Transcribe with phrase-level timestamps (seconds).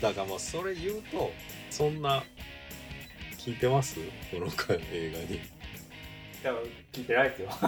[0.00, 1.32] だからまあそれ言うと
[1.70, 2.22] そんな
[3.38, 3.96] 聞いてます？
[4.30, 5.40] この回映画に。
[6.42, 6.62] 多分
[6.92, 7.48] 聞いてないですよ。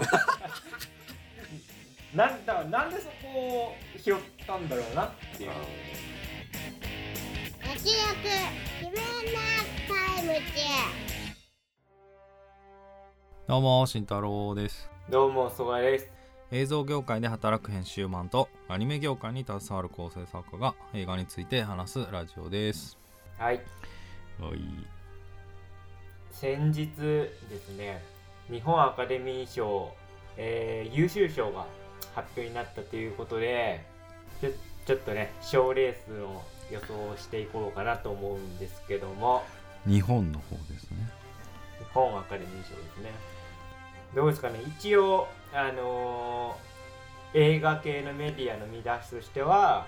[2.14, 5.50] なんだなんでそこを拾ったんだろうなっていう。
[5.50, 5.56] 明
[7.66, 7.82] るく
[8.80, 8.94] 自分
[9.32, 9.40] な
[10.16, 10.40] タイムチ
[13.46, 14.90] どうも慎太郎です。
[15.08, 16.17] どうも曽我です
[16.50, 22.96] 映像業界で働く編集マンとアニメ業界に携わる構成作家が映画について話すラジオです。
[23.36, 23.56] はい。
[24.40, 24.60] はい。
[26.32, 28.02] 先日ですね
[28.50, 29.92] 日本アカデミー賞、
[30.38, 31.66] えー優秀賞が
[32.14, 33.84] 発表になったということで
[34.40, 34.50] ちょ
[34.86, 39.42] ちょっとね賞レースの予想をしていこうかなと思うんですけども。
[39.86, 40.96] 日本の方ですね。
[41.78, 43.37] 日本アカデミー賞ですね
[44.14, 44.60] どうですかね。
[44.78, 46.68] 一応あのー
[47.34, 49.86] 映画系のメディアの見出しとしては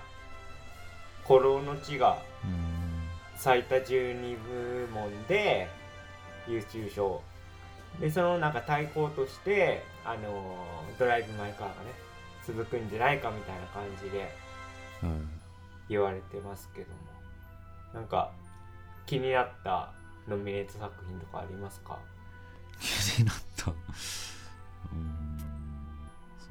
[1.27, 2.19] 「古老の地」が
[3.35, 5.67] 最多12部門で
[6.47, 7.21] 優秀賞。
[7.99, 11.91] でそのなんか対抗として、あのードライブ・マイ・カーがね
[12.45, 14.19] 続くんじゃないかみたいな感じで
[15.01, 15.11] はい。
[15.89, 16.95] 言われてますけども。
[17.95, 18.31] なんか
[19.07, 19.89] 気になった
[20.27, 21.97] ノミネート作品とかありますか？
[21.97, 22.10] 気
[23.19, 23.71] になった。
[23.71, 25.37] うーん。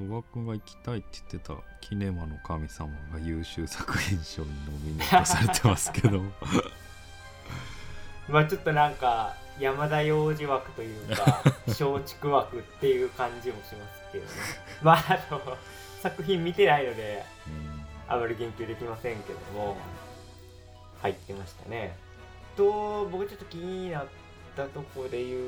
[0.08, 6.22] 曽我君が行きたいって言ってたキネマの神様が優秀作品賞にノミネートされてますけど。
[8.28, 14.30] まあちょっとなんか山田洋次枠というか 松竹枠っていう感じもしますけどね。
[14.82, 15.58] まああの
[16.00, 17.84] 作品見てないのでうん。
[18.08, 19.76] あまり言及できませんけども
[21.00, 21.96] 入ってましたね。
[22.56, 24.06] と僕ちょっと気になっ
[24.56, 25.40] たとこで言う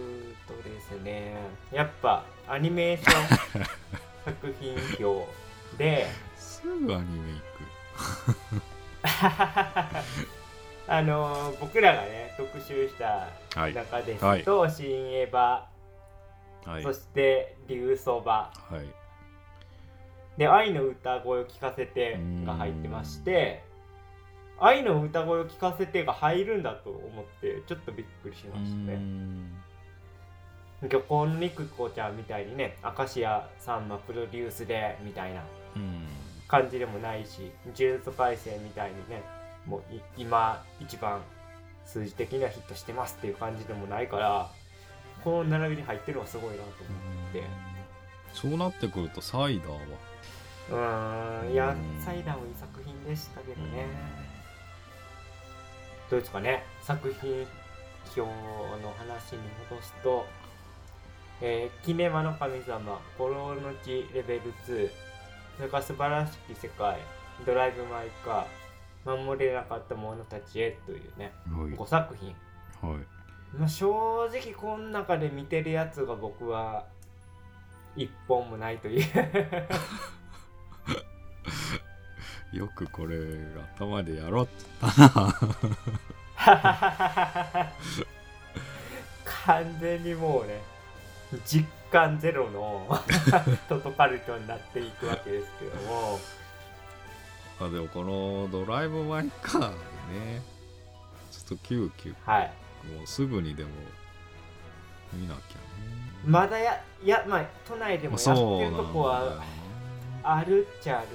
[0.46, 1.34] とですね
[1.72, 3.64] やっぱアニメーション
[4.24, 4.74] 作品
[5.06, 5.26] 表
[5.76, 8.62] ですぐアニメ行く。
[10.88, 13.74] あの僕らがね特集したはい。
[13.74, 15.62] 中ですと「新エヴァ」
[16.68, 16.82] はい。
[16.82, 18.52] そして「竜そば。
[18.54, 18.86] はい」
[20.38, 23.64] で「愛の歌声を聞かせて」が入ってまして
[24.58, 28.94] 「愛の歌声を聞かせて」が入るんだと思ってちょっとびっくりしましたね。
[28.94, 29.62] ん
[30.88, 35.42] 漁港の肉子ちゃんみたいにね明石家さんまプロデュースでみたいな
[36.48, 39.22] 感じでもないし呪術廻戦みたいにね
[39.64, 39.82] もう
[40.16, 41.20] 今一番
[41.84, 44.50] 数字的にはヒットしてますっていう感じでもないから
[45.22, 47.42] この並びに入ってるのはすごいなと思って。
[48.34, 49.70] そうなってくるとサイダー
[50.78, 51.42] は。
[51.44, 51.52] うん。
[51.52, 54.21] いやサイダーもいい作品でしたけどね。
[56.12, 56.62] どうですかね？
[56.82, 57.46] 作品
[58.14, 59.38] 表の話に
[59.70, 60.26] 戻すと
[61.40, 64.90] 「えーキネマの神様」「コロの地レベル2」
[65.56, 66.98] それから「素晴らしき世界」
[67.46, 71.70] 「ドライブ・マイ・カー」「守れなかった者たちへ」というねはい。
[71.72, 72.36] 5作品。
[72.82, 73.00] はい。
[73.56, 76.84] まあ、正直この中で見てるやつが僕は
[77.96, 79.04] 一本もないという
[82.52, 83.16] よくこれ
[83.76, 85.34] 頭でやろうって言ったな。
[89.46, 90.60] 完全にもうね
[91.46, 92.86] 実感ゼロの
[93.68, 96.18] トトカルトになっていくわけですけども。
[97.60, 100.42] あでもこのドライブ・マイ・カーね
[101.30, 102.52] ちょっと急遽はい。
[102.96, 103.70] もうすぐにでも
[105.12, 105.44] 見なきゃね。
[106.24, 108.36] まだやいやまあ都内でもやってる
[108.76, 109.42] とこはね。
[110.24, 111.10] あるっちゃあるん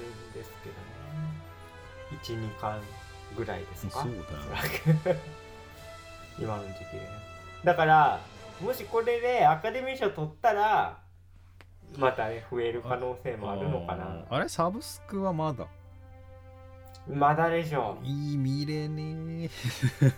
[2.22, 2.80] 12巻
[3.36, 4.02] ぐらいですか？
[4.02, 5.14] そうだ
[6.38, 7.08] 今の時期でね。
[7.64, 8.20] だから
[8.60, 10.98] もしこれでアカデミー賞取ったら
[11.96, 14.04] またね増える可能性もあるのかな。
[14.30, 14.48] ああれ？
[14.48, 15.66] サブスクはまだ？
[17.08, 19.48] まだでしょいい見れね。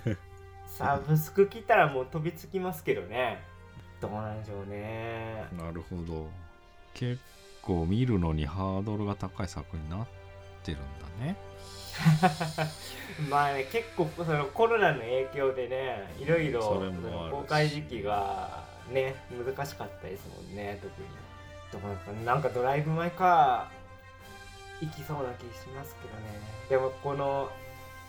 [0.06, 0.16] え
[0.66, 3.42] サブスク来たらもう飛びつきますけどね。
[4.00, 5.46] どうなんでしょうね。
[5.52, 6.28] なるほど。
[6.94, 7.20] 結
[7.62, 10.06] 構見るのにハードルが高い作品になっ
[10.64, 10.80] てるん
[11.20, 11.36] だね
[13.28, 16.60] まあね結構そのコロナの影響でねいろいろ
[17.30, 21.08] 公開時期がね難しかったですもんね特に。
[21.72, 26.40] どうなんですかねなんかドライブ・マイ・カー行きそうな気しますけどね。
[26.68, 27.50] でもこの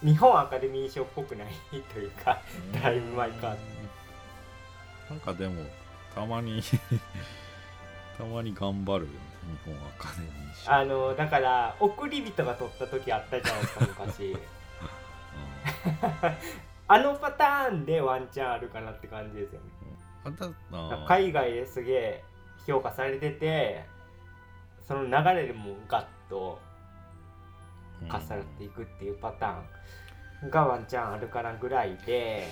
[0.03, 1.47] 日本アカデミー賞っぽくない
[1.93, 2.41] というか
[2.73, 3.57] ドライブ・マイ・カー
[5.09, 5.63] なんかでも
[6.15, 6.61] たまに
[8.17, 9.19] たまに頑張るよね。
[9.19, 9.30] 日
[9.65, 10.71] 本アカデミー賞。
[10.73, 14.37] あのだから送り人が撮った時あったじゃないですか昔。
[16.87, 19.67] あのパターンでワンチャンあるかなって感じですよね。
[21.07, 22.23] 海外ですげえ
[22.67, 23.85] 評価されてて
[24.87, 26.59] その流れでもうガッと
[28.09, 32.47] かっさらっていくっていうパターンがワンチャンあるかなぐらいで。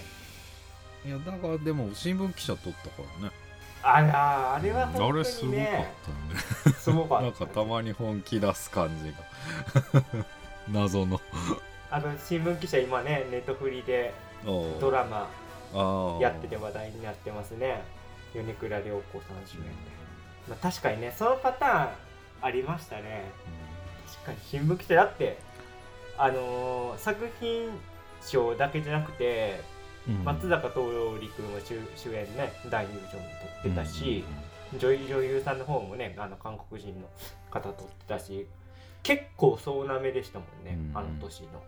[1.06, 3.32] いやだからでも新聞記者取ったからね
[3.82, 5.94] あらあれはあ本当れすごかっにね
[6.64, 6.76] たね。
[6.78, 7.24] すごかった。
[7.24, 10.04] なんかたまに本気出す感じが。
[10.70, 11.20] 謎の。
[11.92, 14.14] あの新聞記者今ねネットフリで
[14.46, 15.28] ドラマ
[15.74, 17.82] マやってて話題になってますね。
[18.34, 19.70] 米倉涼子さん主演で、
[20.48, 21.90] まあ、確かにねそのパターン
[22.42, 23.32] ありましたね。
[24.08, 25.38] 確かに新聞記者だって
[26.18, 27.70] あのー作品
[28.22, 29.62] 賞だけじゃなくて
[30.24, 33.24] 松坂桃李君は主主演ね男優賞も
[33.64, 34.24] 取ってたし、
[34.78, 37.08] 女優女優さんの方もねあの韓国人の
[37.52, 38.48] 方取ってたし
[39.04, 40.98] 結構総なめでしたもんね、うん。
[40.98, 41.64] あの年の。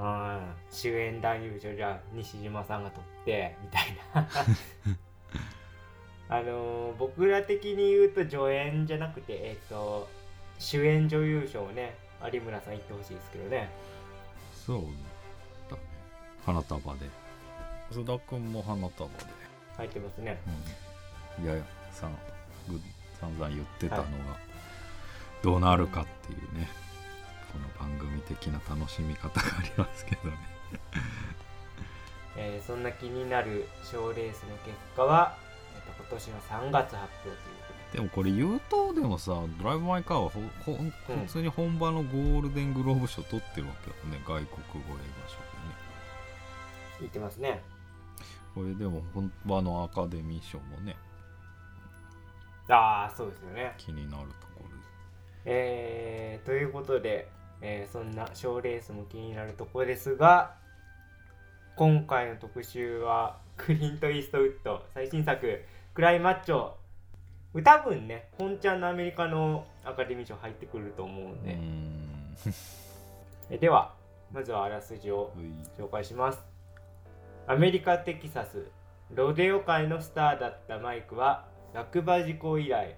[0.00, 3.84] あ主演男優賞じゃあ西島さんが取ってみたい
[4.14, 4.28] な。
[6.30, 10.06] あのー僕ら的に言うと助演じゃなくてえっ、と
[10.58, 11.96] 主演女優賞をね
[12.32, 13.70] 有村さん言ってほしいですけどね。
[14.52, 14.94] そうだね。
[16.44, 17.06] 花束で
[17.90, 19.14] 須田君も花束で、
[19.76, 20.40] 入ってますね。
[21.38, 22.12] うん、いやいやさん
[22.68, 22.80] ぐ
[23.20, 24.12] 散々言ってたのが、はい。
[25.42, 26.68] どうなるかっていうね
[27.52, 30.36] この番組的な楽しみ方がありますけどね。
[32.36, 35.36] えーそんな気になる賞レースの結果は、
[35.74, 37.36] えっと今年の3月発表という
[37.66, 38.00] こで。
[38.00, 44.22] もこれ言うとでもさ「ドライブ・マイ・カー」はほほん普通に本場のゴールデングローブ賞取ってるわけよね。
[44.26, 45.88] 外国語映画賞でね。
[46.98, 47.62] と言ってますね
[48.58, 50.96] これでも本場のアカデミー賞もね
[52.68, 53.72] ああそうですよね。
[53.78, 54.68] 気になるところ
[55.44, 57.28] えーということで、
[57.60, 60.56] えーそんな賞レースも気になるところですが
[61.76, 65.64] 今回の特集はクリント・イーストウッド最新作
[65.94, 66.72] 「クライマッチョ」
[67.62, 71.56] 多分ね本ちゃんのアメリカのアカデミー賞入ってくると思うんで、
[73.58, 73.94] では
[74.32, 75.32] まずはあらすじを
[75.78, 76.57] 紹介します
[77.50, 78.66] アメリカ・テキサス
[79.10, 82.94] ロデオ界のスターだったマイクは落馬事故以来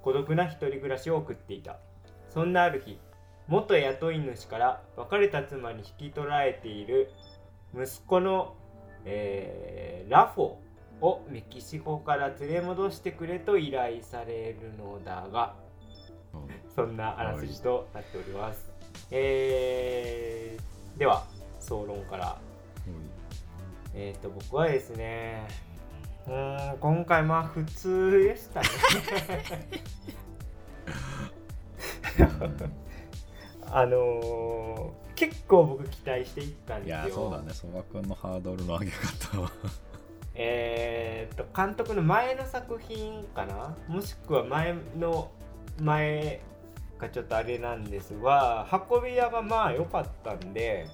[0.00, 1.78] 孤独な一人暮らしを送っていた。
[2.28, 3.00] そんなある日
[3.48, 7.10] 元雇い主から別れた妻に引き取られている
[7.74, 8.54] 息子の、
[9.04, 10.44] えーラフォ
[11.00, 15.56] をメキシコから連れ戻してくれと依頼されるのだが
[16.76, 18.70] そんなあらすじとなっております、
[19.10, 21.24] えーでは
[21.58, 22.38] 総論から
[23.94, 25.46] えっ、と僕はですね
[26.26, 28.66] うーん今回まあ普通でしたね。
[33.70, 36.96] あのー結構僕期待していったんいですよ。
[36.96, 37.52] やそうだね。
[37.52, 39.52] 曽我君のハードルの上げ方は。
[40.34, 43.76] えーっと監督の前の作品かな？
[43.86, 45.30] もしくは前の
[45.80, 46.40] 前
[46.98, 50.88] がちょっとあれなんですが運び屋がまあ良かったんで、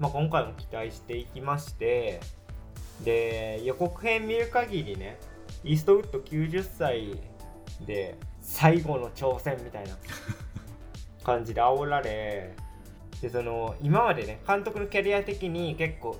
[0.00, 2.20] まあ、今回も期待していきまして
[3.04, 5.18] で予告編見る限りね
[5.62, 7.20] イーストウッド90歳
[7.86, 9.96] で最後の挑戦みたいな
[11.22, 12.54] 感じで煽られ
[13.20, 16.16] でその今までね監督のキャリア的に結構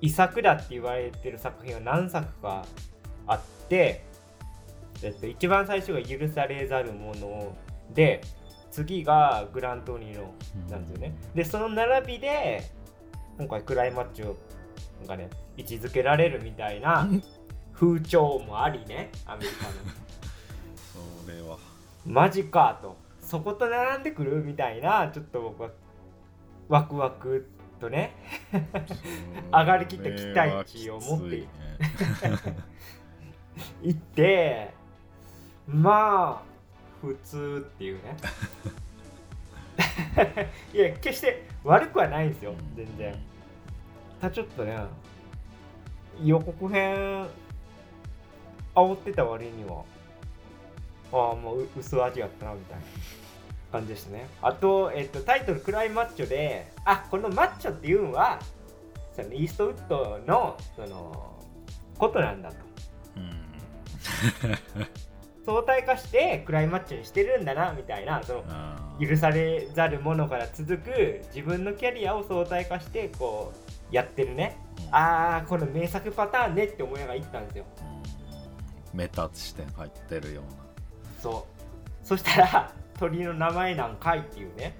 [0.00, 2.64] 遺作だって言われてる作品は何作か
[3.26, 4.04] あって、
[5.02, 7.56] えっと、一番最初が「許されざるもの」
[7.92, 8.20] で
[8.70, 10.32] 次が「グラントニーノ」
[10.70, 11.12] なんですよね。
[11.34, 12.62] でその並びで
[13.40, 14.36] 今回クライマッチョ
[15.08, 17.08] がね位置づけられるみたいな
[17.72, 19.72] 風潮もありねアメリカの。
[21.24, 21.56] それは
[22.04, 22.98] マジかと。
[23.18, 25.70] そこと並んでくるみたいなちょっと僕は
[26.68, 27.48] ワクワク
[27.80, 28.14] とね
[29.50, 31.46] 上がりきった期待値を持って
[33.82, 34.74] 行って
[35.66, 36.42] まあ
[37.00, 38.16] 普通っていうね。
[40.74, 43.29] いや決して悪くはないんですよ全然
[44.20, 44.76] ただちょっとね
[46.22, 47.26] 予告編
[48.74, 49.82] 煽ってた割には
[51.12, 52.84] ああもうう薄味やったなみたいな
[53.72, 54.28] 感じでしたね。
[54.42, 58.38] あと、えっと、タイトル「クライマッチョで」あこのマッチョっていうのは
[59.14, 61.36] そのイーストウッドのその
[61.98, 62.56] ことなんだと。
[63.16, 63.40] うん。
[65.46, 68.44] 相対化してクライマッチョにしてるんだなみたいなその
[69.00, 74.58] 許されざるものから続く自分のキャリアを相対化してこうやってるね。
[74.78, 74.94] うん。
[74.94, 77.64] あーこの名作パターンねって思いながら言ったんですよ。
[77.82, 78.00] うん
[78.92, 80.50] メタ視点入ってるような。
[81.20, 81.46] そ
[82.02, 82.06] う。
[82.06, 84.76] そしたら 鳥の名前なんかいっていうね。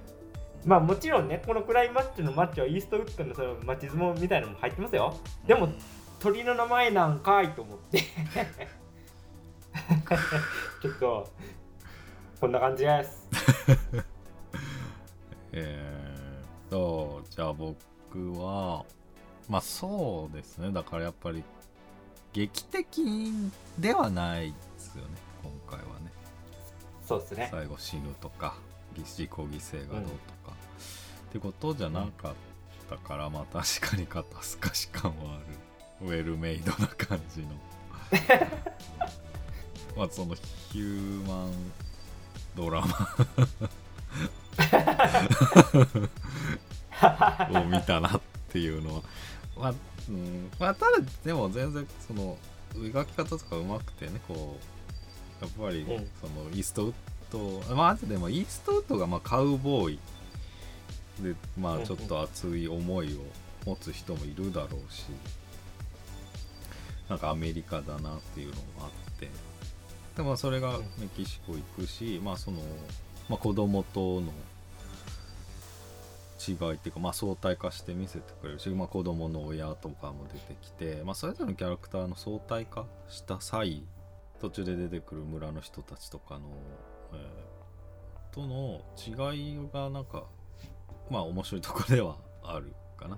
[0.65, 5.15] まあもちろんねこのクライマッチョのマッチョはイーストウッドのそのマチズモみたいなのも入ってますよ。
[5.47, 5.69] でも
[6.19, 8.01] 鳥の名前なんかいと思って。
[10.81, 11.29] ちょっと
[12.41, 13.27] こんな感じです。
[15.53, 17.77] えーとじゃあ僕
[18.11, 18.85] 作は
[19.49, 20.71] まあそうですね。
[20.71, 21.43] だからやっぱり
[22.33, 23.31] 劇的
[23.77, 25.09] ではないですよね。
[25.43, 26.11] 今回はね。
[27.05, 27.49] そうですね。
[27.51, 28.55] 最後死ぬとか
[28.97, 30.55] 自己犠牲がどうとか、
[31.29, 32.33] ってことじゃなかっ
[32.89, 36.07] たから、まあ確かに肩透かし感はある。
[36.07, 37.47] ウェルメイドな感じの。
[39.97, 41.51] まあそのヒューマン
[42.55, 42.87] ドラマ。
[47.61, 49.01] を見たなっていうのは。
[49.57, 49.73] まあ、
[50.09, 52.37] うん、まあただでも全然その
[52.73, 54.57] 描き方とかうまくてねこ
[55.41, 56.09] うやっぱりうん。
[56.21, 56.93] そのイーストウッ
[57.31, 59.99] ドまああとでもイーストウッドがまあカウボーイ
[61.21, 63.17] でまあちょっと熱い思いを
[63.65, 65.05] 持つ人もいるだろうし
[67.09, 68.89] なんかアメリカだなっていうのもあっ
[69.19, 69.29] て。
[70.15, 72.57] でもそれがメキシコ行くし、まあその、
[73.29, 74.33] まあ、子供との
[76.47, 83.83] 違いっていうか、まあ、相対化して見せてくれるし、まあ、子供の親とかも出てきて、まあ、それぞれのキャラクターの相対化した際
[84.39, 86.49] 途中で出てくる村の人たちとかの、
[87.13, 87.51] えー
[88.31, 90.23] との違いがなんか
[91.09, 93.17] まあ面白いとこではあるかな。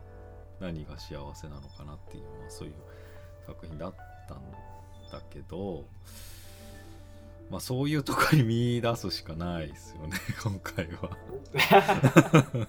[0.59, 2.73] 何が幸せなのかなっていう、まあ、そういう
[3.45, 3.95] 作品だっ
[4.27, 4.41] たん
[5.11, 5.85] だけど
[7.53, 11.15] まあそういうところに見出すしかないですよね 今回は。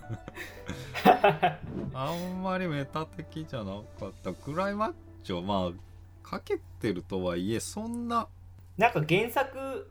[1.95, 4.35] あんまりメタ的じゃなかった。
[4.35, 8.29] クライマッチョまあかけてるとはいえそんな
[8.76, 9.91] なんか原作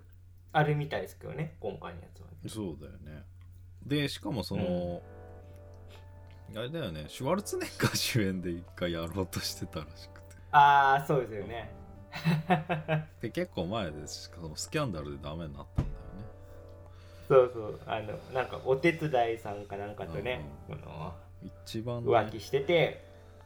[0.51, 3.25] あるみたいですけどね今回のやつはそうだよね。
[3.83, 5.01] でしかもその、
[6.55, 10.35] あれだよねシュワルツェネッガー主演で一回やろうとしてたらしくて。
[10.51, 11.81] ああそうですよね
[13.21, 16.23] で結構前ですしかもスキャンダルでダメになったんだよね。
[17.27, 17.79] そうそう。
[17.87, 21.13] あのなんかお手伝いさんかなんかとね、この
[21.65, 23.03] 一番ね、浮気してて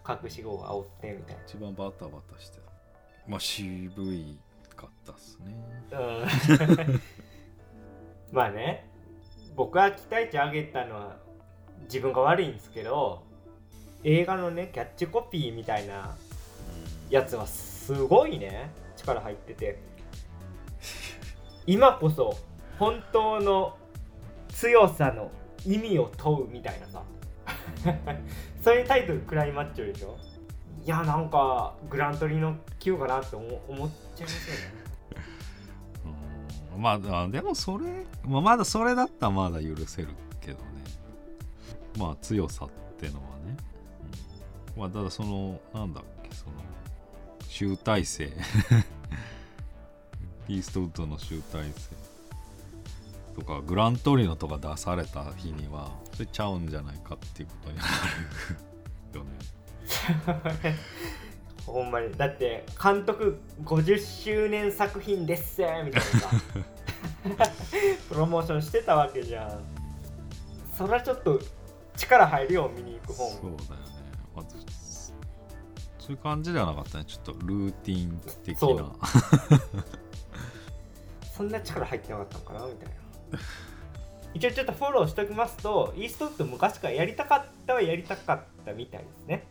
[0.08, 2.64] 隠し子を煽ってみたい一番バタバタしてた。
[3.28, 4.38] まあ渋い
[4.76, 5.56] かったっすね。
[5.90, 7.02] な、うん、
[8.32, 8.90] まあね
[9.56, 11.18] 僕は期待値上げたのは
[11.84, 13.24] 自分が悪いんですけど
[14.04, 16.16] 映画のねキャッチコピーみたいな
[17.10, 19.80] やつはすすごいね力入ってて。
[21.66, 22.38] 今こそ
[22.78, 23.78] 本当の
[24.50, 25.32] 強さの
[25.66, 27.04] 意味を問うみたいなさ。
[28.62, 30.18] そういうタイトルクライマッチョでしょ？
[30.84, 34.74] いやなんかグラントリの級かなって思思っちゃいますよね。
[36.76, 40.10] うんまあでもそれ、まあ、まだそれだったらまだ許せる
[40.42, 40.64] けどね。
[41.98, 43.56] まあ強さってのはね、
[44.76, 44.82] うん。
[44.82, 46.17] まあただそのなんだっけその
[47.58, 48.30] 集大成。
[50.48, 51.72] イーストウッドの集大成
[53.36, 57.84] とかグラントリノとか出された日にはそれちゃうんじゃないかっていうことにな
[59.14, 59.32] るよね。
[61.66, 62.16] ほんまに。
[62.16, 66.02] だって監督50周年作品ですみたいな。
[66.02, 66.30] さ
[68.08, 69.64] プロモーションしてたわけじゃん。
[70.78, 71.42] そりゃちょっと
[71.96, 73.32] 力入るよ見に行く方も。
[73.32, 73.88] そうだよね、
[74.36, 74.58] まず
[76.08, 77.06] そういう感じではなかったね。
[77.06, 78.78] ちょっとルーティン的そう。
[78.78, 78.90] な
[81.36, 82.96] そんな力入ってなかったのかなみたいな。
[84.34, 89.46] 一応ちょっとフォローしておきますとイーストウッド昔からやりたかったはやりたかったみたいですね。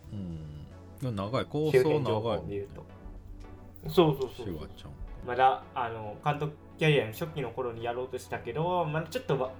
[1.02, 1.14] うん。
[1.14, 1.44] 長い。
[1.44, 2.86] 構周想長いを見ると
[3.90, 4.58] そうそうシそう
[5.26, 9.50] まだあの監督キャリアの初期の頃にやろうとしたけど、まだちょっとわ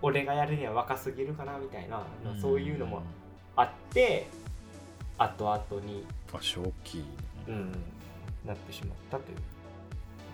[0.00, 2.06] 俺がやるには若すぎるかなみたいな、
[2.40, 3.02] そういうのも
[3.56, 4.26] あって
[5.18, 7.04] 後々に、あ初期
[7.48, 7.72] うん、
[8.46, 9.38] なってしまったという。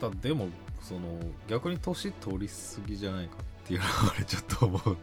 [0.00, 0.48] だでも
[0.82, 1.00] その
[1.48, 4.98] 逆に年取りすぎじゃないかっていうのは俺ちょっと思ったんだ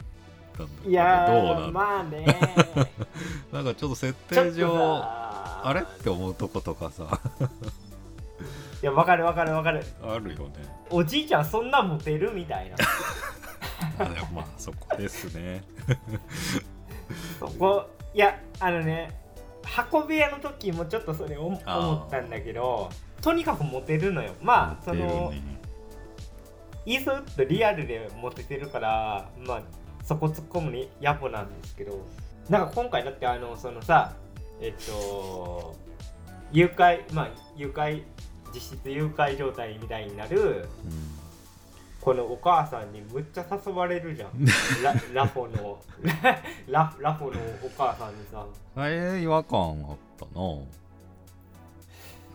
[0.82, 2.26] けどいやどうなーんまあね。
[3.52, 4.70] なんかちょっと設定上
[5.00, 5.82] さあれ？
[5.82, 7.20] って思うとことかさ。
[8.82, 9.84] いやわかるわかるわかる。
[10.04, 10.54] あるよね。
[10.90, 12.76] おじいちゃんそんなモテるみたいな。
[14.00, 15.64] あでもまあそこですね。
[17.40, 17.90] そこ。
[18.14, 19.23] いやあのね
[19.92, 22.90] 運び屋の時もちょっとそれ思ったんだけど
[23.22, 24.34] とにかくモテるのよ。
[24.42, 25.42] まあその、ね
[26.86, 29.64] イーストウッドリアルでモテてるからまあ
[30.04, 32.06] そこ突っ込むに野暮なんですけど。
[32.50, 34.14] なんか今回だってあのそのさ
[34.60, 35.76] えっと
[36.52, 38.04] 誘拐まあ誘拐
[38.54, 40.68] 実質誘拐状態みたいになる
[42.04, 44.32] このお母さんにむっちゃ誘われるじゃん。
[44.84, 45.80] ララフォの。
[46.68, 48.46] ララフォのお母さんにさ。
[48.76, 50.32] うん、え違和感あったな。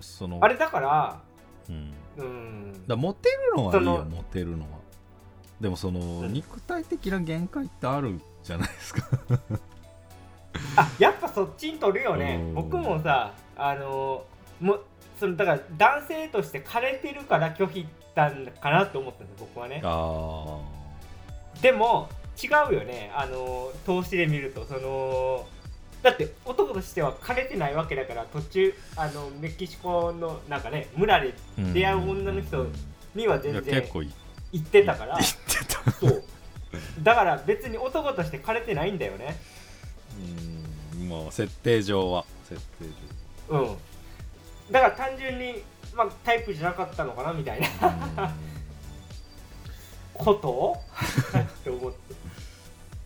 [0.01, 1.21] そのあれだから
[1.69, 1.93] うん。
[2.17, 2.87] うん。
[2.87, 4.79] だモテるのはいいよモテるのは。
[5.61, 6.33] でもその、うん。
[6.33, 9.03] 肉体的な限界ってあるじゃないですか。
[10.77, 12.37] あやっぱそっちに取るよね。
[12.43, 12.55] うん。
[12.55, 14.25] 僕もさあの
[14.61, 14.85] もう
[15.19, 19.81] そのだから男性として枯れてるから拒否ったんかなと思ったんです僕はね。
[19.85, 20.59] あ
[21.63, 22.09] でも
[22.43, 23.11] 違うよね。
[23.15, 25.47] あの投資で見るとその
[26.03, 32.67] だって男としては枯れてないわけだから途中あのメキシコのなんかね村でー出会う女の人
[33.15, 33.85] にはい全や然
[34.53, 35.19] 行ってたから。
[35.19, 35.91] 言ってた。
[35.93, 36.23] そう。
[37.03, 39.37] だから別に男として枯れてないんだよね。
[41.01, 42.25] うんまあ設定上は。
[42.49, 42.87] 設定
[43.51, 43.77] うん
[44.71, 45.63] だから単純に、
[45.95, 48.35] まあ、タイプじゃなかったのかなみたいな。
[50.15, 50.49] こと？
[50.51, 50.83] を
[51.39, 52.15] って思って。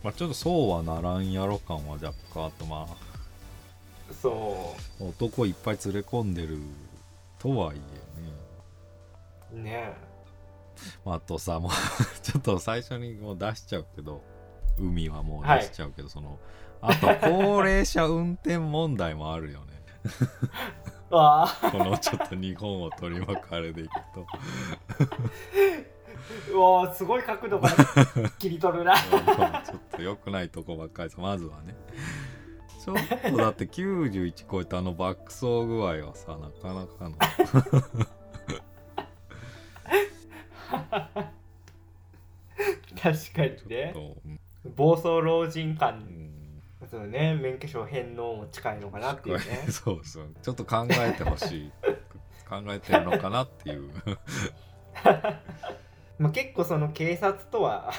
[0.03, 2.85] まあちょっとそうはならんやろ感は若干あとま
[4.21, 6.59] そあ男いっぱい連れ込んでる
[7.39, 8.33] とはいえね。
[9.53, 9.93] うね
[11.05, 11.71] まああとさもう
[12.21, 14.21] ちょっと最初にもう出しちゃうけど
[14.77, 16.39] 海はもう出しちゃうけど、その
[16.81, 19.81] あと高齢者運転問題もあるよね。
[20.05, 24.25] あ あこのちょっと日本を取り巻くあれでいくと。
[26.51, 28.95] うわーすごい角度から切り取るな。
[29.63, 31.21] ちょっと良くないとこばっかりです。
[31.21, 31.75] まずはね。
[32.83, 32.97] ちょっ
[33.31, 37.15] とだって91超えたあの爆走具合はさなかなかの。
[43.01, 43.93] 確かにね。
[44.75, 46.32] 暴走老人う感ん
[46.89, 49.43] そうね免許証返納も近いのかなっていうね。
[49.69, 50.33] そうそう。
[50.41, 51.71] ちょっと考えてほしい。
[52.47, 53.91] 考えてるのかなっていう。
[56.19, 57.91] まあ結構その警察とは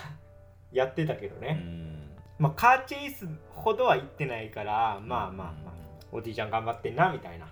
[0.73, 2.11] やってたけどうね、ん。
[2.39, 5.75] まあカーチェイスほどは行ってないからまあまあまあ
[6.13, 7.47] おじいちゃん頑張ってんなみたいな。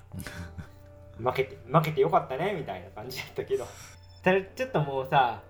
[1.18, 3.66] 負けて負けてよかったねみたいな感じだったけど。
[4.22, 5.42] ただちょっともうさ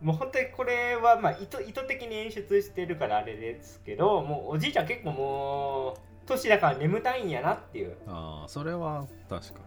[0.00, 7.96] もう本当にこれはまあ意図意図的に演出してるからあれですけどもうおじいちゃん結構もう年だから眠たいんやなっていう。
[8.06, 9.60] ああそれは確か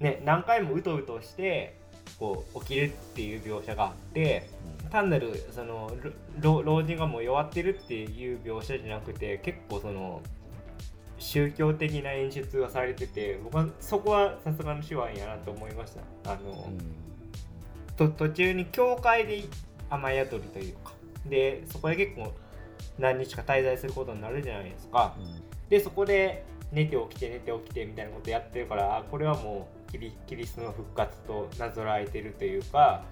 [0.00, 1.76] ね何回もうとうとして
[2.18, 4.48] こう起きるっていう描写があって
[4.84, 5.92] に、単なるその
[6.40, 10.22] 老老人がもう弱ってるっていう描写じゃなくて結構その
[11.18, 16.32] 宗教的な演出がされてて僕はそこはさすがの手腕やなと思いました。
[16.32, 17.07] あの、うん
[17.98, 19.44] と途中に教会で
[19.90, 20.92] 雨宿りというか
[21.26, 22.32] でそこで結構
[22.98, 25.14] 何日か滞在することになるじゃないですか。
[25.68, 33.04] でそこで寝て起きて寝て起きてみたいなことやってるからあこれはもうキリキリストの復活となぞらえてるというか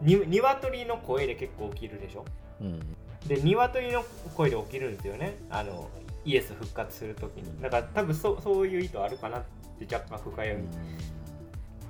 [0.00, 2.24] に鶏の声で結構起きるでしょ。
[2.60, 2.80] うん。
[3.26, 5.36] で鶏の声で起きるんですよね。
[5.50, 5.88] あの
[6.24, 9.42] イエス復活するときにだから多分そそういう意図あるかなっ
[9.78, 10.68] て若干深読み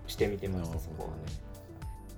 [0.06, 1.45] してみてましたそこはね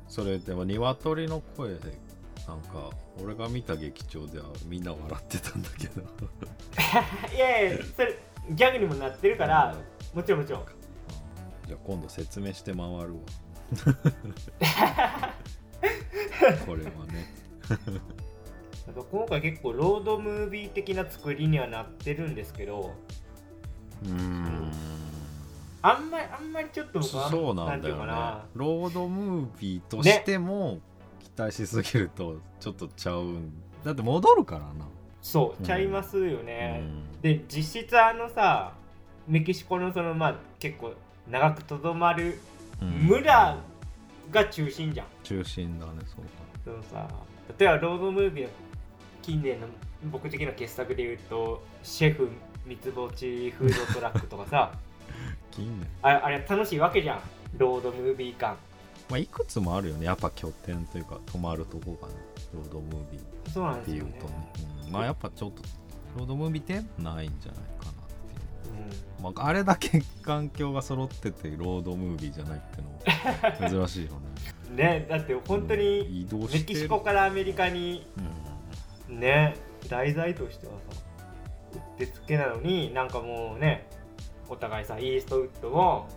[0.09, 1.99] それでも鶏の声で
[2.47, 2.90] なんか
[3.23, 6.03] 俺が見た劇場ではみんな笑ってたんだけど。
[7.35, 8.18] いやいやそれ
[8.51, 9.77] ギャグにもなってるから
[10.14, 10.64] もちろんもちろん。
[11.66, 13.05] じゃあ今度説明して回るわ。
[16.64, 17.27] これはね。
[18.87, 22.94] なんか今回結構ロードムービー的な作りにはなってるんですけど。
[24.05, 24.73] うん
[25.83, 28.45] あんまりあんまりちょっとそうなんだていうよねかな。
[28.55, 30.81] ロードムービーとしても
[31.21, 33.53] 期待しすぎるとちょっとちゃうん。
[33.85, 34.87] だって戻るからな、
[35.23, 35.67] そううん。
[35.67, 37.21] ちゃいますようね、ん。
[37.21, 38.73] で実質あのさ
[39.29, 40.95] メキシコのそのまあ結構
[41.31, 42.41] 長くとどまる
[42.83, 42.88] うん。
[43.07, 43.59] 村
[44.31, 46.25] が中心じゃん、中心だねそう
[46.64, 47.09] そのさ
[47.59, 48.51] 例えばロードムービーの
[49.23, 49.67] 近年の
[50.11, 52.29] 僕的な傑作で言うとシェフ
[52.67, 54.73] 三つ星フードトラックとかさ
[55.59, 57.21] だ近年ああれ楽しいわけじゃん。
[57.57, 58.57] ロードムービー感
[59.09, 60.07] まあいくつもあるよね。
[60.07, 62.14] やっぱ拠点というか泊まるとこがね。
[62.55, 64.18] ロードムービーっていうですよね。
[64.21, 64.35] とね、
[64.87, 64.92] うん。
[64.92, 65.62] まあやっぱちょっと
[66.16, 67.94] ロードムービーってないんじゃないかなっ
[68.62, 74.18] ていう、まあ、あれだけ環境が揃っててロードムービーじゃないってのも珍しいよね。
[74.71, 78.07] う んねだって本当にメキシコからアメリカに
[79.09, 79.21] うん。
[79.21, 79.57] ね
[79.88, 81.01] 題材としてはさ
[81.75, 83.87] うってつけなのになんかもうね
[84.49, 86.09] お互いさイーストウッドも、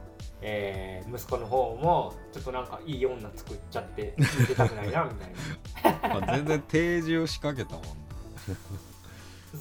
[0.42, 4.16] えー息子の方もちょっとなんかいい女作っちゃって
[4.56, 6.10] たくないなみたいな。
[6.22, 8.02] まあ全然定住仕掛けたもんね。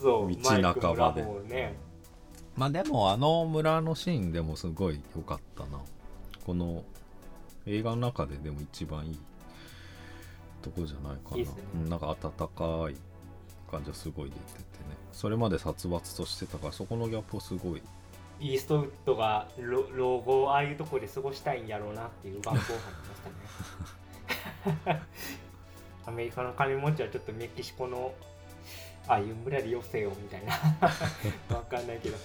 [0.00, 1.22] そう道半ばで。
[1.54, 1.76] ね。
[2.56, 5.80] まあでもあの村のシーンでもすごい良かったな。
[6.46, 6.84] この
[7.66, 9.18] 映画の中ででも一番いい
[10.62, 11.36] とこじゃないかな。
[11.38, 11.50] いいね。
[11.74, 12.96] うん、なんか温かい
[13.70, 14.96] 感じはすごい出ててね。
[15.12, 17.82] それまで殺伐としてたからそこのギャップをすごい
[18.40, 23.16] イーストウッドが老老後をああいうところで過ごしたいんやろうなっていう願望を感じま
[24.74, 25.02] したね。
[26.06, 28.14] アメリカの金持ちはちょっとメキシコの
[29.06, 30.54] ああいう村でよせよみたいな。
[31.54, 32.16] わかんないけど。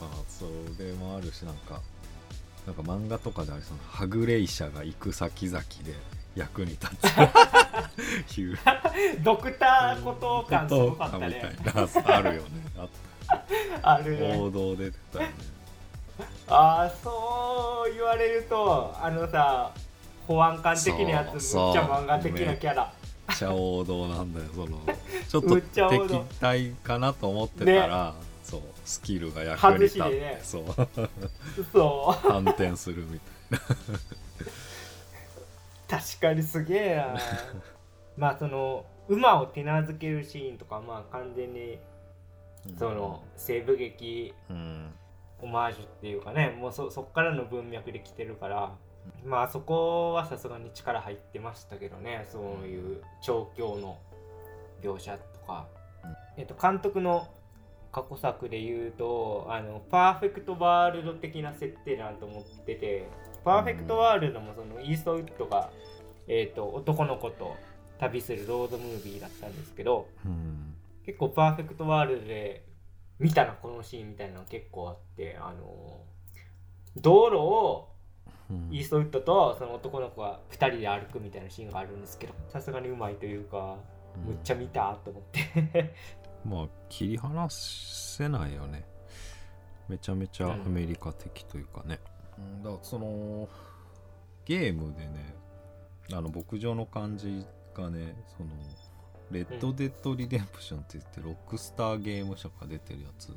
[0.00, 0.44] まあそ
[0.78, 1.80] れもあるしなんか
[2.66, 5.66] なんか漫画とかでありそうなはぐれ医者が行く先々で
[6.36, 7.02] 役に立つ。
[9.22, 12.48] ドクターこと感すごかったみたいねなあるよね。
[12.78, 12.88] あ
[13.82, 14.38] あるね。
[14.38, 15.34] 王道で出てたよね。
[16.48, 19.72] ああそう言われるとあのさ
[20.26, 22.92] 保安官的なやつむっちゃ漫画的なキャラ。
[23.28, 24.78] めっちゃ王道なんだよその。
[25.28, 30.40] ちょっと敵対かなと思ってたら、そうスキルが役に立って、ね。
[30.42, 30.64] そう。
[31.72, 33.18] そう反転するみ
[33.50, 33.58] たい
[36.00, 37.16] 確かにすげえな。
[38.16, 41.78] まあその馬を手なずけるシーンとかまあ完全にな
[42.78, 44.92] その西部劇うん。
[45.42, 48.74] オマージュっていうかねもうそそっからの文脈で来てるから
[49.24, 53.98] まあそこはさすがに力入ってましたけどねそういう調教の
[54.82, 55.66] 描写とか、
[56.04, 56.10] うん。
[56.36, 57.28] えっと監督の
[57.92, 63.08] 過去作で言うとあのパーフェクトワールド的な設定だなと思ってて
[63.44, 65.70] パーフェクトワールドもそのイーストウッドが、
[66.28, 67.56] えっと男の子と
[67.98, 70.59] 旅するロードムービーだったんですけどうん
[71.10, 72.64] 結構パーフェクトワールドで
[73.18, 76.04] 見たなこのシーンみたいなの結構あってあの
[76.96, 77.88] 道路を
[78.48, 83.76] うんイーストウッドとその男の子が2人で歩くみたいなシーンがあるんですけどさすがにうまいというか
[84.24, 85.94] むっちゃ見たと思って。
[86.46, 88.84] まあ切り離せないよね。
[89.88, 91.98] めちゃめちゃアメリカ的というかね、
[92.38, 93.48] うんだからその
[94.44, 95.34] ゲームでね
[96.12, 97.44] あの牧場の感じ
[97.74, 98.50] がねその
[99.30, 103.28] レッド・デッド・リデンプションって言ってロックスターゲーム社が出てるやつ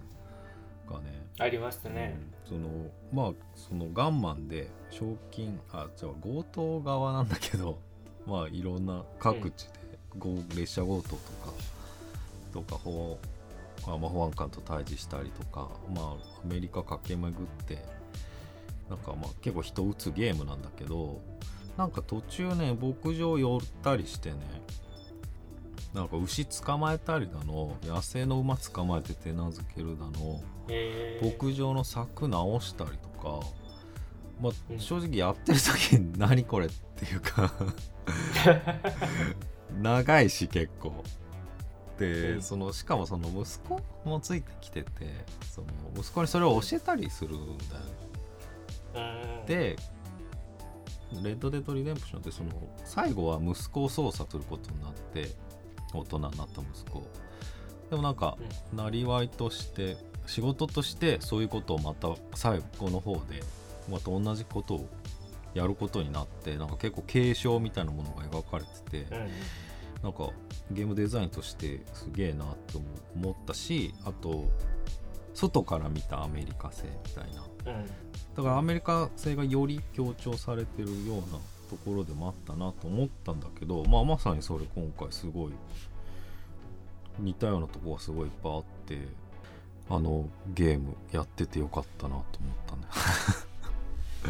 [0.90, 1.28] がね。
[1.40, 2.18] ありましたね、
[2.50, 2.58] うん。
[2.58, 2.70] その
[3.12, 7.80] まあそのガンマンで賞金あじゃあ強盗側なんだけど
[8.26, 11.20] まあいろんな各地で、ご列車強盗とか
[12.54, 13.20] とか保
[13.86, 16.12] あまあ保安官と対峙したりとかまあ
[16.44, 17.84] アメリカ駆け巡って
[18.90, 21.22] なんかまあ結構人撃つゲームなんだけど
[21.78, 24.38] なんか途中ね牧場寄ったりしてね
[25.94, 33.46] なんか牛捕まえたりだの野生の馬捕まえて手なずけるだのへー牧場の柵直したりとか、
[34.42, 34.80] まあうん。
[34.80, 37.54] 正直やってる時に何これっていうか
[39.82, 41.04] 長いし結構。
[42.00, 42.42] で、うん。
[42.42, 44.90] そのしかもその息子もついてきてて
[45.52, 47.76] その息子にそれを教えたりするんだ
[48.96, 49.38] よね。
[49.42, 49.46] うん。
[49.46, 49.76] で
[51.22, 52.50] レッド・デッド・リデンプションってその
[52.84, 55.30] 最後は息子を操作することになって
[55.98, 57.08] 大人になった息子。
[57.90, 58.38] でもなんか
[58.74, 63.44] なりわいとして仕事としてそういうことをまた最後の方で
[63.90, 64.90] また同じことを
[65.54, 69.30] やることになってなんか結構継承みたいなものが描かれててうん。
[70.02, 70.32] なんか
[70.72, 72.82] ゲームデザインとしてすげえなと
[73.16, 74.50] 思ったしあと
[75.34, 77.74] 外から見たアメリカ製みたいな。
[77.74, 77.86] うん。
[78.36, 81.40] だからアメリカ製がより強調されてるような
[81.74, 85.52] ところでもあったなと思ったんだけど、まあ、まさにそれ今回すごい
[87.20, 89.00] 似たようなとこがすごいいっぱいあって
[89.90, 92.24] あのゲームやっててよかったなと思っ
[92.68, 92.82] たね。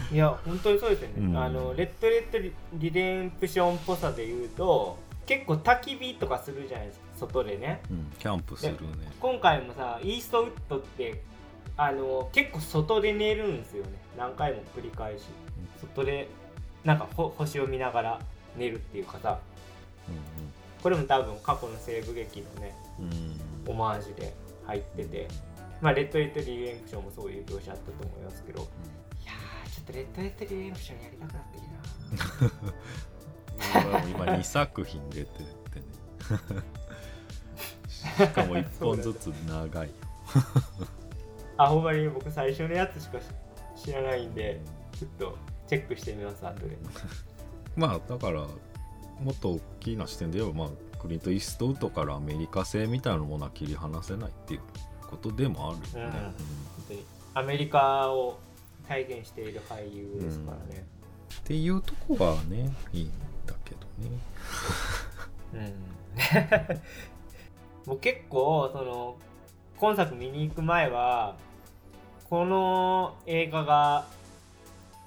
[0.12, 1.38] いや本当にそうですよね、うん。
[1.38, 7.82] あのレッド・レッドリ・リデンプションっぽさで言うと結構焚き火とかするじゃないですか外でね。
[7.92, 8.78] うん、キャンプするね。
[9.20, 11.22] 今回もさイーストウッドって
[11.78, 13.92] あの結構外で寝るんですよね。
[14.18, 15.26] 何回も繰り返し。
[15.82, 16.30] 外で
[16.84, 18.19] なんかほ星を見ながら
[18.58, 19.39] 寝るっていうかさ
[20.82, 24.34] これも多分過去の西部劇のねうんうんオマージュで
[24.65, 25.28] 入ってて
[25.82, 31.63] まあレッド・デッド・リデンプションもそういう描写あったと思いますけどいやーちょっとレッド・デッド・リデンプションやりたくなってき
[33.82, 35.86] たなうん 今2作品出ててね。
[37.88, 39.93] しかも1本ずつ長いよ。
[41.58, 43.19] あほんまに僕最初のやつしか
[43.76, 44.60] 知らないんで
[44.98, 46.78] ちょっとチェックしてみます後で
[47.76, 48.41] まあだから
[49.21, 54.62] もっと大きな視点で言えば、まあ、クリント・イーストウッドからアメリカ製みたいなものは切り離せないっていう
[55.10, 56.17] ことでもあるよね。
[56.17, 56.21] うん。
[56.21, 56.34] 本
[56.88, 58.39] 当にアメリカを
[58.88, 60.86] 体現している俳優ですからね。
[60.97, 61.04] うん
[61.41, 63.12] っていうとこはねいいん
[63.45, 64.17] だけどね。
[67.86, 69.17] うん、 もう結構その
[69.78, 71.36] 今作見に行く前は
[72.30, 74.08] この映画が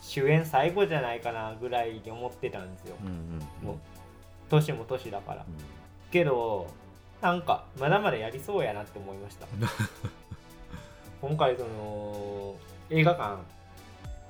[0.06, 2.94] 主演最後じゃないかなぐらいに思ってたんですよ。
[3.02, 3.76] うんうんもう
[4.48, 5.44] 年も年だから。
[6.12, 6.68] けど
[7.20, 9.46] なんかまだまだやりそうやなって思いました。
[11.20, 12.54] 今回その
[12.90, 13.42] 映画館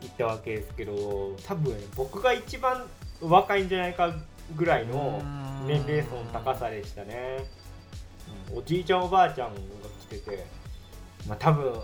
[0.01, 2.87] 行ったわけですけど多分僕が一番
[3.21, 4.15] 若いんじゃないか
[4.57, 5.21] ぐらいの
[5.67, 7.45] 年齢層の高さでしたね。
[8.55, 9.61] おじいちゃんおばあちゃんが
[10.01, 10.47] 来てて
[11.29, 11.83] まあ多分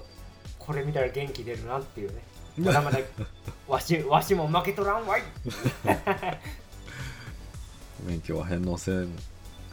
[0.59, 2.23] これ見たら元気出るなっていうね
[2.59, 2.99] まだまだ
[3.67, 5.23] わしわしも負けとらんわい。
[8.05, 9.09] 免許は返納せん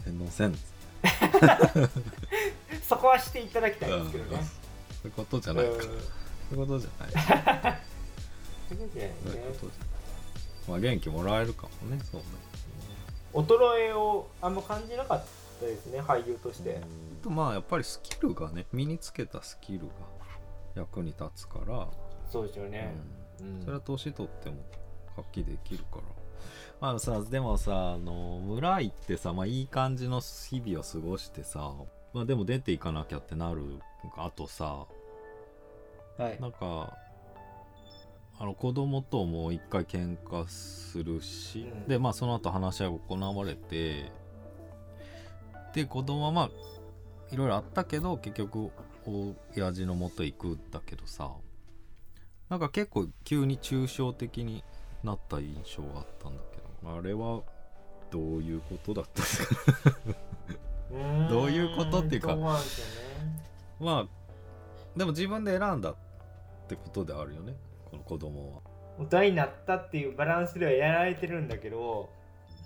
[0.06, 0.56] 返納せん。
[2.84, 4.44] そこはしていただきたいんですけどね。
[5.02, 5.72] そういうことじゃないか。
[5.72, 5.80] うん。
[5.80, 5.96] そうい
[6.54, 7.12] うことじゃない。
[7.12, 9.50] そういうことじゃないね。
[10.68, 12.28] まあ元気もらえるかもねそうね。
[13.34, 15.26] 衰えをあんま感じなかっ
[15.60, 16.80] たですね俳優として、
[17.22, 19.86] あとまあやっぱりスキルがね身につけたスキルが
[20.76, 21.88] 役に立つから、
[22.30, 22.96] そうですよね、
[23.42, 23.62] うん。
[23.62, 24.58] それは年取っても
[25.16, 26.04] 発揮できるから。
[26.80, 31.74] まあさでもさあの村行ってさまあいい感じの日々を過ごしてさ
[32.14, 33.62] まあでも出ていかなきゃってなる
[34.16, 34.86] あとさ
[36.18, 36.40] はい。
[36.40, 36.96] なんか
[38.38, 41.88] あの子供とも一回喧嘩するし、うん。
[41.88, 44.12] でまあその後話し合いが行われて
[45.74, 46.50] で子供はまあ
[47.32, 48.72] いろいろあったけど結局
[49.56, 51.32] 親父の元へ行くんだけどさ
[52.50, 54.64] なんか結構急に抽象的に
[55.04, 56.98] なった印象があったんだけど。
[56.98, 57.42] あれは
[58.10, 59.56] どういうことだったんですか
[61.30, 62.36] どういうことっていうか。
[62.36, 62.42] ね
[63.80, 64.08] まあ
[64.98, 65.96] でも自分で選んだっ
[66.68, 67.56] てことであるよね。
[67.90, 68.62] この子供は。
[68.98, 72.10] 大人になったっていうバランスではやられてるんだけど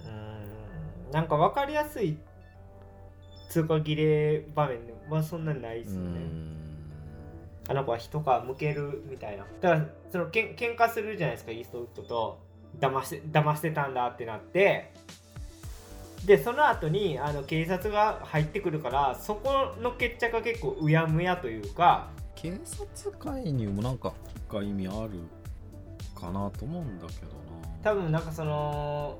[0.01, 1.11] うーん。
[1.11, 2.17] なんか分かりやすい
[3.49, 4.79] 通過切れ場面
[5.11, 6.62] はそんなにないですよね
[7.67, 9.45] あの子は一皮むけるみたいな。
[9.61, 12.39] だからそのけん喧嘩するじゃないですかイーストウッドと。
[12.79, 14.91] 騙して騙してたんだってなって。
[16.25, 22.09] でその後にあの警察が入ってくるからそこの決着が結構うやむやというか。
[22.35, 24.13] 警察介入もなんか
[24.47, 25.19] 深い意味ある
[26.19, 27.33] かなと思うんだけどな。
[27.83, 29.19] 多分なんかその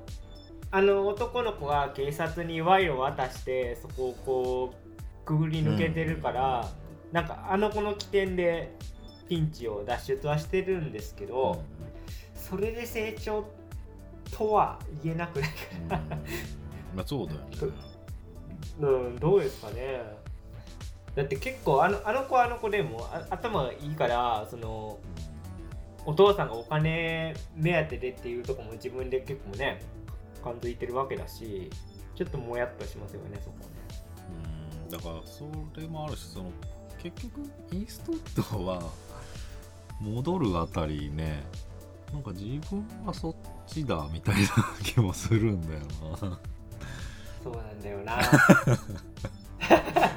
[0.70, 6.68] あの男の子が警察に賄賂を渡してそこをこうくぐり抜けてるから、
[7.14, 8.74] なんかあの子の起点で
[9.28, 11.62] ピンチを脱出はしてるんですけど、
[12.34, 13.48] それで成長
[14.32, 15.50] とは言えなくない
[15.82, 15.90] うん。
[16.96, 17.46] まあそうだよね。
[18.80, 19.16] うん。
[19.20, 20.02] どうですかね。
[21.14, 24.98] だって結構あのあの子はあの子でもあ頭がいいからその
[26.04, 29.80] お父さんがお金目当てでっていうとこも自分で結構ね
[30.42, 31.70] 感づいてるわけだし
[32.16, 33.66] ちょっともやっとしますよねそこね。
[34.84, 34.90] うん。
[34.90, 35.48] だからそ
[35.80, 36.50] れもあるしその
[37.04, 37.40] 結局
[37.72, 38.82] イーストウッドは
[40.00, 41.44] 戻るあたりね
[42.12, 43.34] なんか自分はそっ
[43.66, 44.48] ちだみたいな
[44.82, 45.80] 気もするんだよ
[47.42, 48.16] そうなんだよな。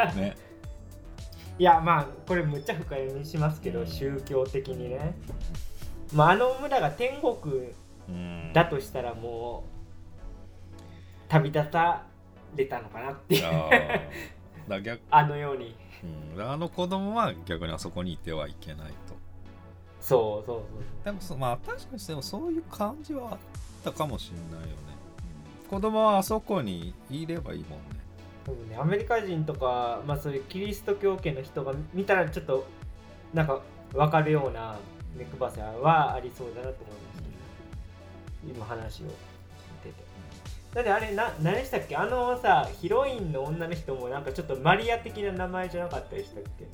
[0.05, 0.37] なね。
[1.59, 3.87] いやまあこれむっちゃ深読みしますけど、うん。
[3.87, 5.13] 宗教的にね。
[6.13, 7.73] まああの村が天国
[8.07, 8.53] うん。
[8.53, 10.79] だとしたらもう
[11.27, 12.03] 旅立た
[12.55, 13.43] れたのかなっていう。
[15.09, 19.15] あのようにうん、あの子供は逆にあそこにいてはいけないと。
[19.99, 23.37] そうそうでもそまあ確かにでもそういう感じはあっ
[23.83, 24.75] たかもしれないよね、
[25.69, 27.97] 子供はあそこにいればいいもんね。
[28.45, 28.77] そうそうね。
[28.77, 32.65] アメリカ人とか、まあ、そういうキリスト教圏の人が見たらちょっと
[33.33, 34.77] なんか分かるような
[35.17, 37.27] 目くばせはありそうだなと思いましたね
[38.55, 39.07] 今話を
[40.77, 41.95] だってあれな何でしたっけ？
[41.95, 46.67] あのさヒロインの女の人もなんかちょっとマリア的な名前じゃなかったでしたっけ？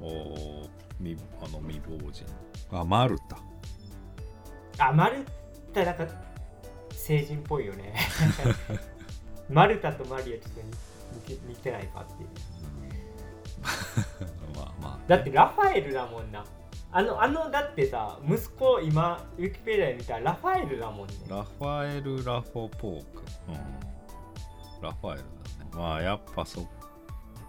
[0.00, 2.24] おおみあの未亡人。
[2.72, 3.18] あマル
[4.78, 4.86] タ。
[4.86, 5.26] あマル
[5.74, 6.06] タなんか
[6.92, 7.94] 成人っぽいよね。
[9.50, 10.62] マルタとマリアちょっと
[11.30, 12.28] 似て似てないかっていう
[14.56, 16.42] まあまあだってラファエルだもんな
[16.96, 21.14] あのあのだってさ息子今ウィキペディアで見たらラファエルだもんね。
[21.28, 23.54] ラファエル・ラフォポーク、うん、
[24.80, 25.70] ラファエルだね。
[25.74, 26.64] まあやっぱそっ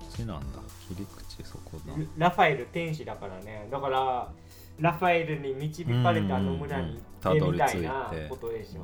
[0.10, 0.60] ちなんだ。
[0.88, 1.94] 切り口そこだ。
[2.18, 3.68] ラファエル天使だからね。
[3.70, 4.32] だから
[4.80, 8.82] ラファエルに導かれてあの村に行ってみたいなことでしょ、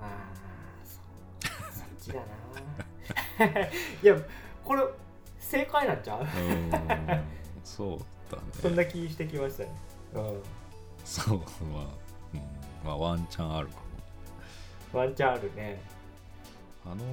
[0.00, 0.32] ああ
[0.82, 0.98] そ
[1.50, 2.20] うそっちだ
[3.46, 3.60] な。
[4.02, 4.16] いや
[4.64, 4.82] これ
[5.38, 6.20] 正解なんちゃう？
[6.24, 6.70] うん。
[7.62, 7.98] そう
[8.30, 9.70] だそんねな気してきましたね。
[10.14, 10.42] うん。
[11.04, 11.84] そうまあ、
[12.32, 12.40] うん、
[12.84, 13.74] まあワンチャンあるか
[14.92, 14.98] も。
[15.00, 15.80] ワンチャンあるね。
[16.86, 17.04] あの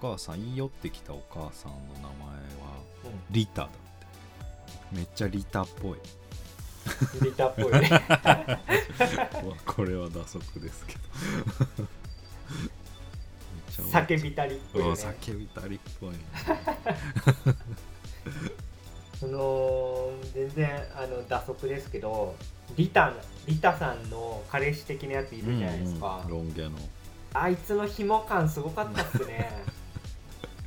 [0.00, 2.14] お母さん言い寄ってきたお母さんの名前は
[3.04, 3.10] うん。
[3.30, 3.76] リタだって。
[4.92, 5.98] めっちゃリタっぽい。
[7.22, 7.72] リタっぽい
[9.64, 11.00] これは打足ですけど。
[13.82, 14.90] 叫びたりっぽいね。
[14.90, 16.18] 叫びたりっぽいね
[19.18, 22.34] その全然あの打足ですけど
[22.76, 23.12] リタ
[23.46, 26.44] リタさんの彼氏的なやついるじゃないですか、うんうん。
[26.44, 26.70] ロン毛の。
[27.34, 29.50] あいつの紐感すごかったっすね。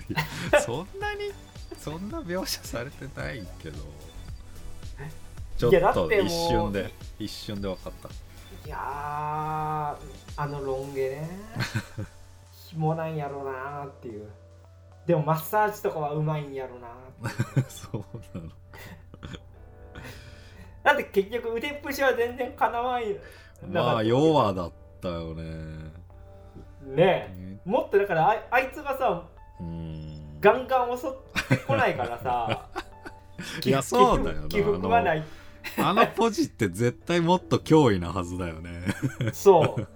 [0.66, 1.32] そんなに
[1.78, 3.78] そんな描写されてないけど。
[5.58, 8.10] ちょっと一瞬で一瞬で分かった。
[8.10, 11.30] いやーあのロン毛ね。
[12.70, 14.30] 紐なんやろうなーっていう
[15.08, 16.90] でもマッサージとかはうまいんやろうな。
[17.70, 18.02] そう
[18.38, 18.50] なの。
[20.84, 23.16] だって結局腕っぷしは全然かなわんよ。
[23.70, 25.44] まあ弱だったよね。
[26.84, 27.40] ねえ。
[27.40, 27.60] ね。
[27.64, 29.24] もっとだからああいつがさ
[29.62, 30.40] うん。
[30.42, 31.12] ガンガン襲っ
[31.50, 32.68] てこないからさ。
[33.66, 34.48] いやそうだよな。
[34.50, 35.24] 起伏がない。
[35.78, 38.88] あのポジって絶対もっと脅威なはずだよね。
[39.32, 39.88] そう。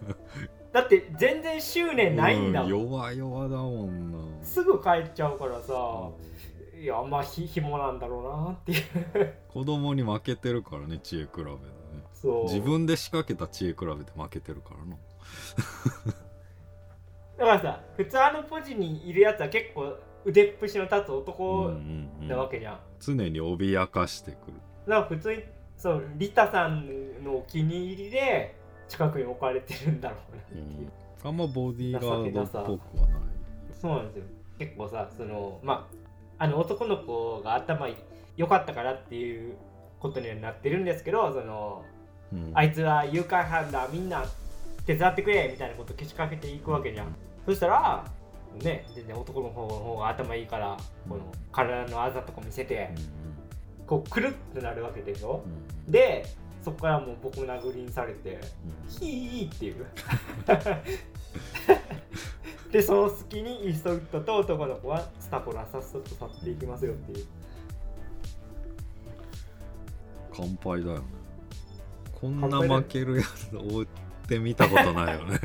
[0.72, 5.74] だって全然執念ないんだもん、う弱々だもんなすぐ帰っちゃうからさ
[6.80, 9.34] いやまあひ紐なんだろうなっていう。
[9.50, 11.58] 子供に負けてるからね知恵比べでね。
[12.14, 12.44] そう。
[12.46, 14.98] 自分で仕掛けた知恵比べで負けてるからな
[17.38, 22.28] だからさ普通あのポジにいるやつは結構腕っぷしの立つ男うんうんうん。
[22.28, 24.54] なわけじゃん、常に脅かしてくる。
[24.88, 25.44] だから普通に
[25.78, 28.56] そうリタさんのお気に入りで
[28.88, 30.92] 近くに置かれてるんだろうなっていう、
[31.24, 33.21] あんまボディーガードっぽくはない
[33.82, 34.24] そうなんですよ。
[34.60, 35.90] 結構さそのま
[36.38, 37.88] ああの男の子が頭
[38.38, 39.56] 良かったからっていう
[40.00, 41.84] ことにはなってるんですけどその
[42.32, 42.52] うん。
[42.54, 44.24] あいつは誘拐犯だみんな
[44.86, 47.16] 手伝ってくれみたいなことをけしかけていくわけじゃん。
[47.46, 48.06] そしたら
[48.64, 50.78] ね全然男の方の方が頭いいから
[51.10, 52.90] この体のあざとか見せて
[53.88, 55.44] こうくるってなるわけでしょ？
[55.88, 56.26] で
[56.64, 58.90] そこからもう僕殴りにされてうん。
[58.90, 59.86] ヒーっていう
[62.72, 67.26] でその隙にイーストウッドと男の子はスタコラさっさと去っていきますよっていう。
[70.34, 71.04] 乾杯だよね。
[72.14, 73.86] こんな負けるやつ追っ
[74.28, 75.40] て見たことないよね。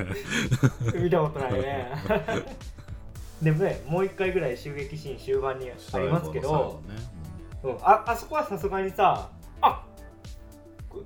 [1.02, 1.92] 見たことないね。
[3.42, 6.80] でもねもう一回ぐらい襲撃シーン終盤にありますけど、
[7.62, 9.28] 最後のうん、ああそこはさすがにさ
[9.60, 9.84] あ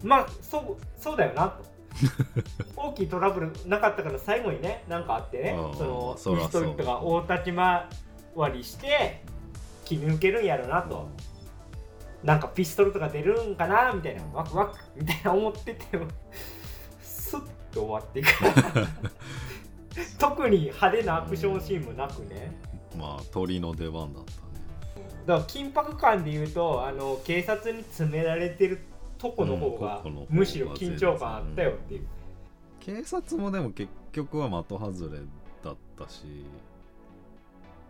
[0.03, 1.65] まあそうそうだよなと
[2.77, 9.23] 大きいトラブルなかったから最後にねなんかあってねうんそのそらそうイーストウッドが大立ち回りして
[9.85, 11.09] 切り抜けるんやろなと。
[12.23, 16.07] なんかピストルとか出るんかなみたいなワクワクみたいな思ってても
[17.01, 17.41] スッ
[17.73, 18.29] と終わっていく。
[20.19, 22.53] 特に派手なアクションシーンもなくね。
[22.95, 23.01] うん。
[23.01, 24.37] まあ鳥の出番だったね。
[25.27, 28.81] だから緊迫感で言うとあの警察に詰められてる
[29.21, 32.07] とこの方が、むしろ緊張感あったよっていう、
[32.81, 35.21] 警察もでも結局は的外れ
[35.63, 36.25] だったし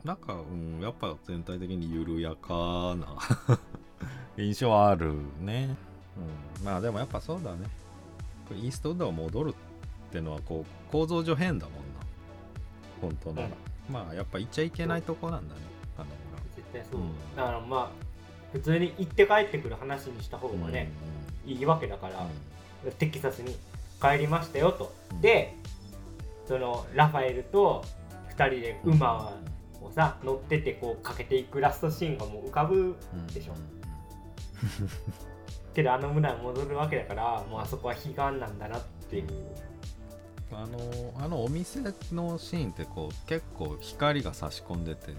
[0.04, 3.16] なんか、うん、やっぱ全体的に緩やかな
[4.36, 5.76] 印象はあるね、
[6.58, 7.68] うん、まあでもやっぱそうだね。
[8.48, 9.54] これイーストウッドが戻るっ
[10.10, 11.80] てのはこう構造上変だもんな。
[13.02, 13.48] 本当なら、
[13.90, 15.60] まあやっぱ言っちゃいけないとこなんだね。
[15.98, 16.06] あの
[16.56, 17.36] 絶対そう、うん。
[17.36, 17.90] だからまあ
[18.52, 20.90] 普通に行って帰ってくる話にした方裏がね、
[21.46, 22.26] いいわけだから、
[22.84, 22.92] うん。
[22.92, 23.56] テキサスに
[24.00, 25.20] 帰りましたよと、うん。
[25.20, 25.54] で
[26.46, 27.84] そのラファエルと
[28.36, 29.38] 2人で馬
[29.80, 33.26] をさ乗っててこうかけていくラストシーンがもう浮かぶうん。
[33.28, 33.54] でしょ。
[35.74, 39.26] けどあの村に戻るわけだからもうあそこは悲願なんだなっていう、
[40.52, 45.12] あのあのお店のシーンってこう結構光が差し込んでて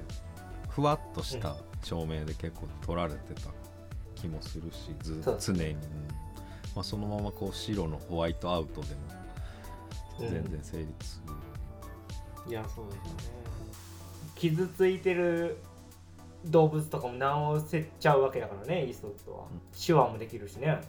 [0.70, 3.50] ふわっとした照明で結構撮られてた
[4.22, 5.78] 気もするしず常に、うん
[6.76, 9.02] まあ、そのままこう白のホワイトアウトでも
[10.22, 10.30] うん。
[10.30, 11.22] 全然成立す
[12.46, 13.42] る、いやそうですよね。
[14.36, 15.58] 傷ついてる
[16.46, 19.62] 動物とかも直せちゃうわけだからねイーストウッドは、うん。
[19.80, 20.82] 手話もできるしね。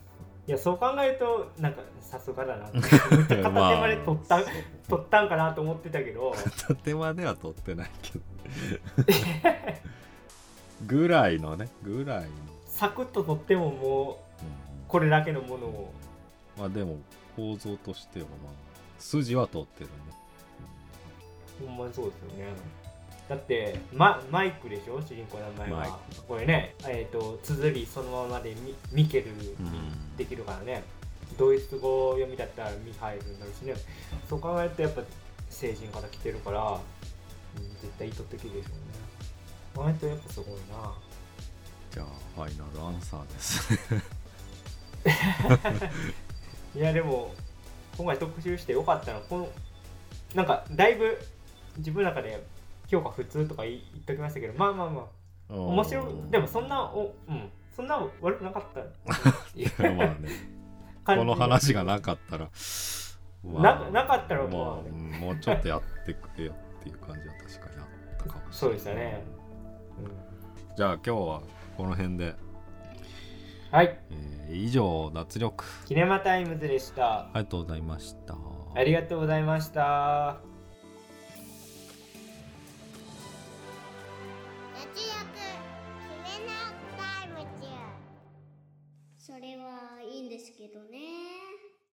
[0.46, 4.40] いやそう考えるとなんかさすがだな 片手まで取った、
[4.88, 6.32] 取ったんかなと思ってたけど。
[6.32, 8.24] 片手間では撮ってないけど。
[10.86, 12.28] ぐらいのねぐらいの、
[12.82, 14.88] サクッと取ってももううん。
[14.88, 15.92] これだけのものを。
[16.58, 16.98] まあでも
[17.36, 18.52] 構造としてはまあ
[18.98, 19.92] 筋は通ってるね、
[21.64, 22.52] ほんまにそうですよね。
[23.28, 25.00] だってママイクでしょ？
[25.00, 26.00] 主人公の名前は。
[26.26, 30.16] これねえっ、と綴りそのままでミミケルにうん。
[30.16, 30.82] できるからね、
[31.38, 33.74] ドイツ語読みだったらミハイルになるしね。
[34.28, 35.02] そう考えるとやっぱ
[35.48, 36.80] 成人から来てるから、
[37.58, 38.66] うん、絶対意図的でしょうね。
[39.76, 40.92] 割とやっぱすごいな
[41.92, 43.74] じゃあファイナルアンサーです。
[46.74, 47.34] いやでも
[47.98, 49.48] 今回特集してよかったのはこの
[50.34, 51.18] なんかだいぶ
[51.76, 52.42] 自分の中で
[52.88, 55.54] 評価普通とか言っときましたけどまあまあまあ。
[55.54, 56.30] 面白い。
[56.30, 57.50] でもそんなおうん。
[57.76, 58.80] そんな悪くなかった。
[59.90, 60.30] まあね。
[61.04, 62.48] この話がなかったら、
[63.44, 67.84] ななかったらまあ、もううんもうちょっとやってくれよっていう感じは確かにあ
[68.14, 68.52] ったかもしれない。
[68.52, 69.24] そうでしたね。
[70.76, 71.42] じゃあ今日は
[71.76, 72.34] この辺で、
[73.70, 73.98] はい。
[74.10, 75.64] えー以上脱力。
[75.86, 77.20] キネマタイムズでした。
[77.20, 78.34] ありがとうございました。
[78.74, 80.40] ありがとうございました。
[84.74, 85.14] 脱力
[86.24, 86.52] キネマ
[86.98, 87.66] タイムズ
[89.18, 90.98] それはいいんですけどね